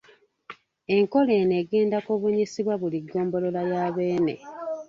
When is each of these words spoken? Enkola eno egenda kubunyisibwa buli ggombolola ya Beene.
Enkola 0.95 1.31
eno 1.41 1.53
egenda 1.61 1.97
kubunyisibwa 2.05 2.75
buli 2.81 2.99
ggombolola 3.05 3.61
ya 3.71 3.83
Beene. 3.95 4.35